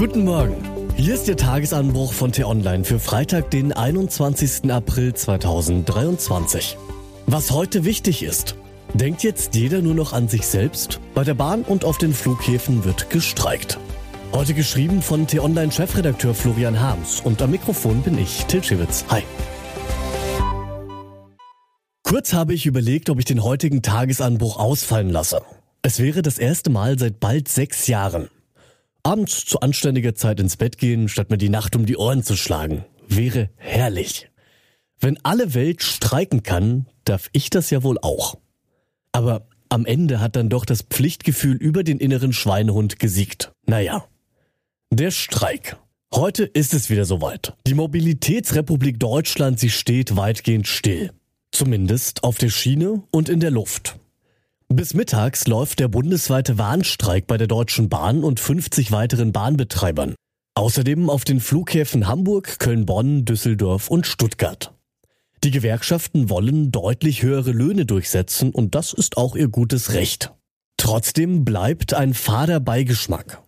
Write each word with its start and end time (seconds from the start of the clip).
Guten 0.00 0.24
Morgen. 0.24 0.56
Hier 0.96 1.12
ist 1.12 1.28
der 1.28 1.36
Tagesanbruch 1.36 2.14
von 2.14 2.32
T-Online 2.32 2.84
für 2.84 2.98
Freitag, 2.98 3.50
den 3.50 3.74
21. 3.74 4.72
April 4.72 5.12
2023. 5.12 6.78
Was 7.26 7.50
heute 7.50 7.84
wichtig 7.84 8.22
ist. 8.22 8.54
Denkt 8.94 9.22
jetzt 9.22 9.54
jeder 9.54 9.82
nur 9.82 9.94
noch 9.94 10.14
an 10.14 10.26
sich 10.26 10.46
selbst? 10.46 11.00
Bei 11.12 11.22
der 11.22 11.34
Bahn 11.34 11.64
und 11.64 11.84
auf 11.84 11.98
den 11.98 12.14
Flughäfen 12.14 12.82
wird 12.86 13.10
gestreikt. 13.10 13.78
Heute 14.32 14.54
geschrieben 14.54 15.02
von 15.02 15.26
T-Online-Chefredakteur 15.26 16.34
Florian 16.34 16.80
Harms 16.80 17.20
und 17.20 17.42
am 17.42 17.50
Mikrofon 17.50 18.00
bin 18.00 18.16
ich, 18.16 18.46
Til 18.46 18.64
Schewitz. 18.64 19.04
Hi. 19.10 19.22
Kurz 22.04 22.32
habe 22.32 22.54
ich 22.54 22.64
überlegt, 22.64 23.10
ob 23.10 23.18
ich 23.18 23.26
den 23.26 23.44
heutigen 23.44 23.82
Tagesanbruch 23.82 24.58
ausfallen 24.58 25.10
lasse. 25.10 25.42
Es 25.82 25.98
wäre 25.98 26.22
das 26.22 26.38
erste 26.38 26.70
Mal 26.70 26.98
seit 26.98 27.20
bald 27.20 27.48
sechs 27.48 27.86
Jahren. 27.86 28.30
Abends 29.02 29.44
zu 29.44 29.60
anständiger 29.60 30.14
Zeit 30.14 30.40
ins 30.40 30.56
Bett 30.56 30.78
gehen, 30.78 31.08
statt 31.08 31.30
mir 31.30 31.38
die 31.38 31.48
Nacht 31.48 31.76
um 31.76 31.86
die 31.86 31.96
Ohren 31.96 32.22
zu 32.22 32.36
schlagen. 32.36 32.84
Wäre 33.08 33.50
herrlich. 33.56 34.30
Wenn 34.98 35.18
alle 35.24 35.54
Welt 35.54 35.82
streiken 35.82 36.42
kann, 36.42 36.86
darf 37.04 37.30
ich 37.32 37.50
das 37.50 37.70
ja 37.70 37.82
wohl 37.82 37.98
auch. 37.98 38.36
Aber 39.12 39.46
am 39.68 39.86
Ende 39.86 40.20
hat 40.20 40.36
dann 40.36 40.48
doch 40.48 40.64
das 40.64 40.82
Pflichtgefühl 40.82 41.56
über 41.56 41.84
den 41.84 41.98
inneren 41.98 42.32
Schweinehund 42.32 42.98
gesiegt. 42.98 43.52
Naja. 43.66 44.04
Der 44.92 45.12
Streik. 45.12 45.76
Heute 46.12 46.42
ist 46.42 46.74
es 46.74 46.90
wieder 46.90 47.04
soweit. 47.04 47.54
Die 47.68 47.74
Mobilitätsrepublik 47.74 48.98
Deutschland, 48.98 49.60
sie 49.60 49.70
steht 49.70 50.16
weitgehend 50.16 50.66
still. 50.66 51.12
Zumindest 51.52 52.24
auf 52.24 52.38
der 52.38 52.50
Schiene 52.50 53.04
und 53.12 53.28
in 53.28 53.38
der 53.38 53.52
Luft. 53.52 53.99
Bis 54.72 54.94
mittags 54.94 55.48
läuft 55.48 55.80
der 55.80 55.88
bundesweite 55.88 56.56
Warnstreik 56.56 57.26
bei 57.26 57.36
der 57.36 57.48
Deutschen 57.48 57.88
Bahn 57.88 58.22
und 58.22 58.38
50 58.38 58.92
weiteren 58.92 59.32
Bahnbetreibern. 59.32 60.14
Außerdem 60.54 61.10
auf 61.10 61.24
den 61.24 61.40
Flughäfen 61.40 62.06
Hamburg, 62.06 62.60
Köln-Bonn, 62.60 63.24
Düsseldorf 63.24 63.88
und 63.88 64.06
Stuttgart. 64.06 64.72
Die 65.42 65.50
Gewerkschaften 65.50 66.30
wollen 66.30 66.70
deutlich 66.70 67.24
höhere 67.24 67.50
Löhne 67.50 67.84
durchsetzen 67.84 68.52
und 68.52 68.76
das 68.76 68.92
ist 68.92 69.16
auch 69.16 69.34
ihr 69.34 69.48
gutes 69.48 69.92
Recht. 69.92 70.32
Trotzdem 70.76 71.44
bleibt 71.44 71.92
ein 71.92 72.14
fader 72.14 72.60
Beigeschmack. 72.60 73.42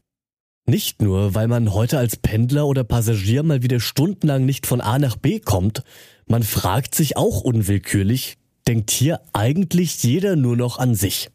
Nicht 0.67 1.03
nur, 1.03 1.37
weil 1.37 1.47
man 1.47 1.73
heute 1.73 1.99
als 1.99 2.17
Pendler 2.17 2.67
oder 2.67 2.83
Passagier 2.83 3.45
mal 3.45 3.63
wieder 3.63 3.79
stundenlang 3.79 4.45
nicht 4.45 4.67
von 4.67 4.81
A 4.81 4.99
nach 4.99 5.17
B 5.17 5.39
kommt, 5.39 5.85
man 6.27 6.43
fragt 6.43 6.97
sich 6.97 7.17
auch 7.17 7.43
unwillkürlich, 7.43 8.39
denkt 8.67 8.91
hier 8.91 9.21
eigentlich 9.33 10.03
jeder 10.03 10.37
nur 10.37 10.57
noch 10.57 10.79
an 10.79 10.95
sich. 10.95 11.31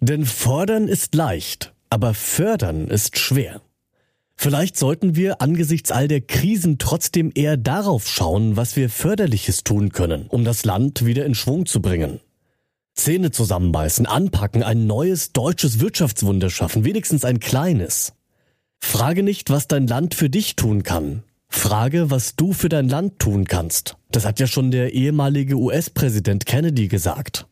Denn 0.00 0.26
fordern 0.26 0.88
ist 0.88 1.14
leicht, 1.14 1.72
aber 1.90 2.14
fördern 2.14 2.88
ist 2.88 3.18
schwer. 3.18 3.60
Vielleicht 4.34 4.76
sollten 4.76 5.14
wir 5.14 5.40
angesichts 5.40 5.92
all 5.92 6.08
der 6.08 6.20
Krisen 6.20 6.78
trotzdem 6.78 7.30
eher 7.34 7.56
darauf 7.56 8.08
schauen, 8.08 8.56
was 8.56 8.74
wir 8.74 8.90
förderliches 8.90 9.62
tun 9.62 9.90
können, 9.90 10.26
um 10.26 10.44
das 10.44 10.64
Land 10.64 11.04
wieder 11.04 11.24
in 11.24 11.34
Schwung 11.34 11.66
zu 11.66 11.80
bringen. 11.80 12.18
Zähne 12.94 13.30
zusammenbeißen, 13.30 14.06
anpacken, 14.06 14.62
ein 14.62 14.86
neues 14.86 15.32
deutsches 15.32 15.80
Wirtschaftswunder 15.80 16.50
schaffen, 16.50 16.84
wenigstens 16.84 17.24
ein 17.24 17.40
kleines. 17.40 18.14
Frage 18.80 19.22
nicht, 19.22 19.48
was 19.50 19.68
dein 19.68 19.86
Land 19.86 20.14
für 20.14 20.28
dich 20.28 20.56
tun 20.56 20.82
kann, 20.82 21.22
Frage, 21.48 22.10
was 22.10 22.34
du 22.34 22.52
für 22.52 22.68
dein 22.68 22.88
Land 22.88 23.18
tun 23.18 23.44
kannst. 23.44 23.96
Das 24.12 24.26
hat 24.26 24.38
ja 24.40 24.46
schon 24.46 24.70
der 24.70 24.92
ehemalige 24.92 25.56
US-Präsident 25.56 26.44
Kennedy 26.44 26.86
gesagt. 26.86 27.46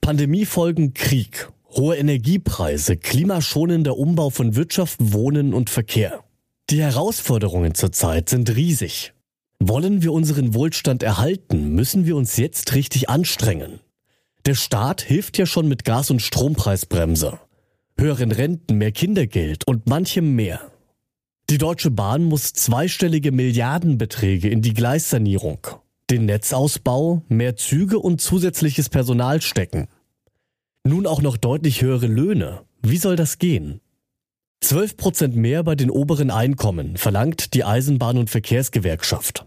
Pandemiefolgen 0.00 0.94
Krieg, 0.94 1.50
hohe 1.70 1.96
Energiepreise, 1.96 2.96
klimaschonender 2.96 3.98
Umbau 3.98 4.30
von 4.30 4.54
Wirtschaft, 4.54 4.96
Wohnen 5.00 5.52
und 5.52 5.70
Verkehr. 5.70 6.22
Die 6.70 6.80
Herausforderungen 6.80 7.74
zurzeit 7.74 8.28
sind 8.28 8.54
riesig. 8.54 9.12
Wollen 9.58 10.00
wir 10.00 10.12
unseren 10.12 10.54
Wohlstand 10.54 11.02
erhalten, 11.02 11.74
müssen 11.74 12.06
wir 12.06 12.14
uns 12.14 12.36
jetzt 12.36 12.74
richtig 12.74 13.08
anstrengen. 13.10 13.80
Der 14.46 14.54
Staat 14.54 15.02
hilft 15.02 15.36
ja 15.36 15.46
schon 15.46 15.66
mit 15.66 15.84
Gas- 15.84 16.12
und 16.12 16.22
Strompreisbremse, 16.22 17.40
höheren 17.98 18.30
Renten, 18.30 18.78
mehr 18.78 18.92
Kindergeld 18.92 19.66
und 19.66 19.88
manchem 19.88 20.36
mehr. 20.36 20.60
Die 21.50 21.58
Deutsche 21.58 21.90
Bahn 21.90 22.22
muss 22.22 22.52
zweistellige 22.52 23.32
Milliardenbeträge 23.32 24.48
in 24.48 24.62
die 24.62 24.74
Gleissanierung, 24.74 25.66
den 26.10 26.26
Netzausbau, 26.26 27.22
mehr 27.28 27.56
Züge 27.56 27.98
und 27.98 28.20
zusätzliches 28.20 28.88
Personal 28.88 29.40
stecken. 29.40 29.88
Nun 30.84 31.06
auch 31.06 31.20
noch 31.20 31.36
deutlich 31.36 31.82
höhere 31.82 32.06
Löhne. 32.06 32.62
Wie 32.82 32.96
soll 32.96 33.16
das 33.16 33.38
gehen? 33.38 33.80
12 34.60 34.96
Prozent 34.96 35.36
mehr 35.36 35.62
bei 35.62 35.74
den 35.74 35.90
oberen 35.90 36.30
Einkommen 36.30 36.96
verlangt 36.96 37.54
die 37.54 37.64
Eisenbahn- 37.64 38.18
und 38.18 38.30
Verkehrsgewerkschaft. 38.30 39.46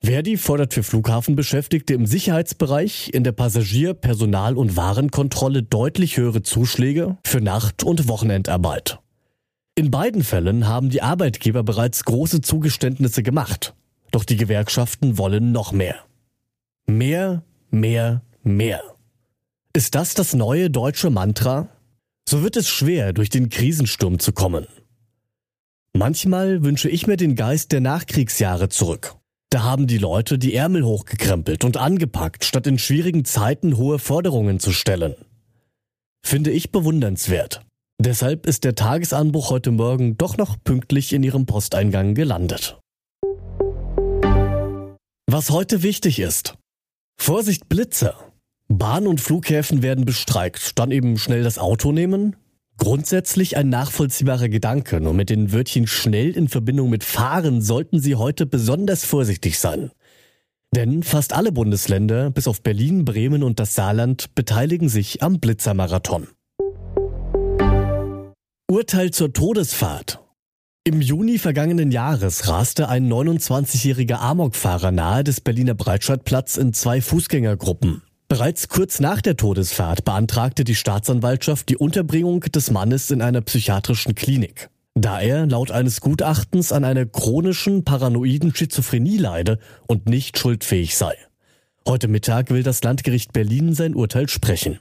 Verdi 0.00 0.36
fordert 0.36 0.74
für 0.74 0.82
Flughafenbeschäftigte 0.82 1.94
im 1.94 2.06
Sicherheitsbereich, 2.06 3.10
in 3.12 3.24
der 3.24 3.32
Passagier-, 3.32 3.94
Personal- 3.94 4.56
und 4.56 4.76
Warenkontrolle 4.76 5.62
deutlich 5.62 6.16
höhere 6.16 6.42
Zuschläge 6.42 7.18
für 7.24 7.40
Nacht- 7.40 7.82
und 7.82 8.08
Wochenendarbeit. 8.08 9.00
In 9.74 9.90
beiden 9.90 10.22
Fällen 10.22 10.66
haben 10.66 10.88
die 10.88 11.02
Arbeitgeber 11.02 11.62
bereits 11.62 12.04
große 12.04 12.40
Zugeständnisse 12.40 13.22
gemacht. 13.22 13.74
Doch 14.10 14.24
die 14.24 14.36
Gewerkschaften 14.36 15.18
wollen 15.18 15.52
noch 15.52 15.72
mehr. 15.72 15.96
Mehr, 16.86 17.42
mehr, 17.70 18.22
mehr. 18.42 18.82
Ist 19.72 19.94
das 19.94 20.14
das 20.14 20.34
neue 20.34 20.70
deutsche 20.70 21.10
Mantra? 21.10 21.68
So 22.28 22.42
wird 22.42 22.56
es 22.56 22.68
schwer, 22.68 23.12
durch 23.12 23.30
den 23.30 23.48
Krisensturm 23.48 24.18
zu 24.18 24.32
kommen. 24.32 24.66
Manchmal 25.92 26.62
wünsche 26.62 26.88
ich 26.88 27.06
mir 27.06 27.16
den 27.16 27.34
Geist 27.34 27.72
der 27.72 27.80
Nachkriegsjahre 27.80 28.68
zurück. 28.68 29.16
Da 29.50 29.62
haben 29.62 29.86
die 29.86 29.98
Leute 29.98 30.38
die 30.38 30.54
Ärmel 30.54 30.84
hochgekrempelt 30.84 31.64
und 31.64 31.76
angepackt, 31.76 32.44
statt 32.44 32.66
in 32.66 32.78
schwierigen 32.78 33.24
Zeiten 33.24 33.76
hohe 33.76 33.98
Forderungen 33.98 34.60
zu 34.60 34.72
stellen. 34.72 35.14
Finde 36.22 36.50
ich 36.50 36.70
bewundernswert. 36.70 37.62
Deshalb 38.00 38.46
ist 38.46 38.64
der 38.64 38.74
Tagesanbruch 38.74 39.50
heute 39.50 39.70
Morgen 39.70 40.18
doch 40.18 40.36
noch 40.36 40.56
pünktlich 40.62 41.12
in 41.12 41.22
Ihrem 41.22 41.46
Posteingang 41.46 42.14
gelandet. 42.14 42.78
Was 45.30 45.50
heute 45.50 45.82
wichtig 45.82 46.20
ist. 46.20 46.54
Vorsicht 47.20 47.68
Blitze. 47.68 48.14
Bahn 48.68 49.06
und 49.06 49.20
Flughäfen 49.20 49.82
werden 49.82 50.06
bestreikt. 50.06 50.78
Dann 50.78 50.90
eben 50.90 51.18
schnell 51.18 51.42
das 51.42 51.58
Auto 51.58 51.92
nehmen? 51.92 52.36
Grundsätzlich 52.78 53.58
ein 53.58 53.68
nachvollziehbarer 53.68 54.48
Gedanke, 54.48 55.02
nur 55.02 55.12
mit 55.12 55.28
den 55.28 55.52
Wörtchen 55.52 55.86
schnell 55.86 56.30
in 56.30 56.48
Verbindung 56.48 56.88
mit 56.88 57.04
fahren 57.04 57.60
sollten 57.60 58.00
Sie 58.00 58.14
heute 58.14 58.46
besonders 58.46 59.04
vorsichtig 59.04 59.58
sein. 59.58 59.90
Denn 60.74 61.02
fast 61.02 61.34
alle 61.34 61.52
Bundesländer, 61.52 62.30
bis 62.30 62.48
auf 62.48 62.62
Berlin, 62.62 63.04
Bremen 63.04 63.42
und 63.42 63.60
das 63.60 63.74
Saarland, 63.74 64.34
beteiligen 64.34 64.88
sich 64.88 65.22
am 65.22 65.40
Blitzermarathon. 65.40 66.28
Urteil 68.70 69.10
zur 69.10 69.34
Todesfahrt. 69.34 70.20
Im 70.84 71.02
Juni 71.02 71.38
vergangenen 71.38 71.90
Jahres 71.90 72.48
raste 72.48 72.88
ein 72.88 73.12
29-jähriger 73.12 74.20
Amokfahrer 74.20 74.90
nahe 74.90 75.22
des 75.22 75.40
Berliner 75.42 75.74
Breitscheidplatz 75.74 76.56
in 76.56 76.72
zwei 76.72 77.02
Fußgängergruppen. 77.02 78.02
Bereits 78.28 78.68
kurz 78.68 79.00
nach 79.00 79.20
der 79.20 79.36
Todesfahrt 79.36 80.04
beantragte 80.04 80.64
die 80.64 80.74
Staatsanwaltschaft 80.74 81.68
die 81.68 81.76
Unterbringung 81.76 82.40
des 82.40 82.70
Mannes 82.70 83.10
in 83.10 83.22
einer 83.22 83.40
psychiatrischen 83.40 84.14
Klinik. 84.14 84.68
Da 84.94 85.20
er 85.20 85.46
laut 85.46 85.70
eines 85.70 86.00
Gutachtens 86.00 86.72
an 86.72 86.84
einer 86.84 87.06
chronischen 87.06 87.84
paranoiden 87.84 88.54
Schizophrenie 88.54 89.16
leide 89.16 89.58
und 89.86 90.08
nicht 90.08 90.38
schuldfähig 90.38 90.96
sei. 90.96 91.14
Heute 91.86 92.08
Mittag 92.08 92.50
will 92.50 92.62
das 92.62 92.82
Landgericht 92.82 93.32
Berlin 93.32 93.74
sein 93.74 93.94
Urteil 93.94 94.28
sprechen. 94.28 94.80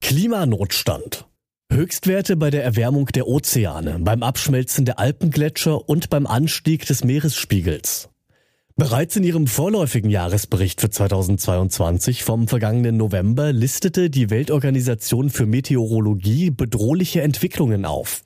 Klimanotstand. 0.00 1.27
Höchstwerte 1.78 2.34
bei 2.34 2.50
der 2.50 2.64
Erwärmung 2.64 3.06
der 3.06 3.28
Ozeane, 3.28 4.00
beim 4.00 4.24
Abschmelzen 4.24 4.84
der 4.84 4.98
Alpengletscher 4.98 5.88
und 5.88 6.10
beim 6.10 6.26
Anstieg 6.26 6.84
des 6.86 7.04
Meeresspiegels. 7.04 8.08
Bereits 8.74 9.14
in 9.14 9.22
ihrem 9.22 9.46
vorläufigen 9.46 10.10
Jahresbericht 10.10 10.80
für 10.80 10.90
2022 10.90 12.24
vom 12.24 12.48
vergangenen 12.48 12.96
November 12.96 13.52
listete 13.52 14.10
die 14.10 14.28
Weltorganisation 14.28 15.30
für 15.30 15.46
Meteorologie 15.46 16.50
bedrohliche 16.50 17.22
Entwicklungen 17.22 17.84
auf. 17.84 18.22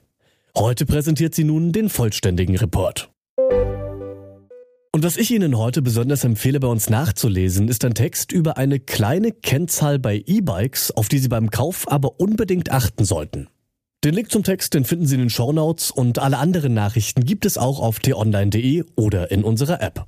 Heute 0.57 0.87
präsentiert 0.87 1.35
sie 1.35 1.45
nun 1.45 1.73
den 1.73 1.91
vollständigen 1.91 2.57
Report. 2.57 3.12
Und 4.95 5.05
was 5.05 5.17
ich 5.17 5.31
Ihnen 5.31 5.57
heute 5.57 5.81
besonders 5.81 6.23
empfehle, 6.23 6.61
bei 6.61 6.69
uns 6.69 6.91
nachzulesen, 6.91 7.69
ist 7.69 7.83
ein 7.87 7.95
Text 7.95 8.31
über 8.31 8.59
eine 8.59 8.79
kleine 8.79 9.33
Kennzahl 9.33 9.99
bei 9.99 10.23
E-Bikes, 10.27 10.91
auf 10.91 11.09
die 11.09 11.17
Sie 11.17 11.29
beim 11.29 11.49
Kauf 11.49 11.91
aber 11.91 12.21
unbedingt 12.21 12.71
achten 12.71 13.07
sollten. 13.07 13.49
Den 14.05 14.13
Link 14.15 14.31
zum 14.31 14.43
Text, 14.43 14.75
den 14.75 14.85
finden 14.85 15.07
Sie 15.07 15.15
in 15.15 15.21
den 15.23 15.31
Shownotes 15.31 15.93
und 15.93 16.19
alle 16.19 16.37
anderen 16.37 16.75
Nachrichten 16.75 17.25
gibt 17.25 17.47
es 17.47 17.57
auch 17.57 17.81
auf 17.81 18.01
t-online.de 18.01 18.85
oder 18.95 19.31
in 19.31 19.45
unserer 19.45 19.81
App. 19.81 20.05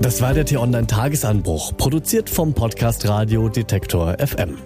Das 0.00 0.22
war 0.22 0.32
der 0.32 0.46
T-Online 0.46 0.86
Tagesanbruch, 0.86 1.76
produziert 1.76 2.30
vom 2.30 2.54
Podcast 2.54 3.06
Radio 3.06 3.50
Detektor 3.50 4.16
FM. 4.18 4.56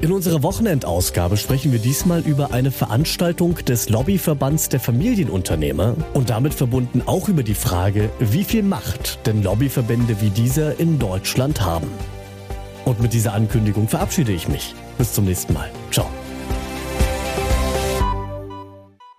In 0.00 0.12
unserer 0.12 0.42
Wochenendausgabe 0.42 1.36
sprechen 1.36 1.72
wir 1.72 1.78
diesmal 1.78 2.20
über 2.20 2.52
eine 2.54 2.70
Veranstaltung 2.70 3.56
des 3.56 3.90
Lobbyverbands 3.90 4.70
der 4.70 4.80
Familienunternehmer 4.80 5.94
und 6.14 6.30
damit 6.30 6.54
verbunden 6.54 7.02
auch 7.04 7.28
über 7.28 7.42
die 7.42 7.54
Frage, 7.54 8.08
wie 8.18 8.44
viel 8.44 8.62
Macht 8.62 9.26
denn 9.26 9.42
Lobbyverbände 9.42 10.22
wie 10.22 10.30
dieser 10.30 10.80
in 10.80 10.98
Deutschland 10.98 11.60
haben. 11.60 11.88
Und 12.86 13.02
mit 13.02 13.12
dieser 13.12 13.34
Ankündigung 13.34 13.88
verabschiede 13.88 14.32
ich 14.32 14.48
mich. 14.48 14.74
Bis 14.96 15.12
zum 15.12 15.26
nächsten 15.26 15.52
Mal. 15.52 15.70
Ciao. 15.90 16.08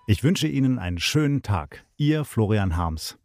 Ich 0.08 0.24
wünsche 0.24 0.48
Ihnen 0.48 0.80
einen 0.80 0.98
schönen 0.98 1.42
Tag. 1.42 1.84
Ihr 1.96 2.24
Florian 2.24 2.76
Harms. 2.76 3.18